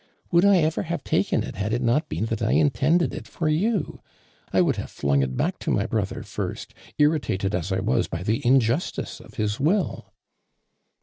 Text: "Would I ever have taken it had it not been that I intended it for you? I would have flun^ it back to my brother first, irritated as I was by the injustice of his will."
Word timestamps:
"Would 0.31 0.45
I 0.45 0.57
ever 0.57 0.81
have 0.81 1.03
taken 1.03 1.43
it 1.43 1.57
had 1.57 1.71
it 1.73 1.81
not 1.83 2.09
been 2.09 2.25
that 2.25 2.41
I 2.41 2.53
intended 2.53 3.13
it 3.13 3.27
for 3.27 3.47
you? 3.47 4.01
I 4.51 4.59
would 4.59 4.77
have 4.77 4.89
flun^ 4.89 5.23
it 5.23 5.37
back 5.37 5.59
to 5.59 5.69
my 5.69 5.85
brother 5.85 6.23
first, 6.23 6.73
irritated 6.97 7.53
as 7.53 7.71
I 7.71 7.81
was 7.81 8.07
by 8.07 8.23
the 8.23 8.43
injustice 8.43 9.19
of 9.19 9.35
his 9.35 9.59
will." 9.59 10.11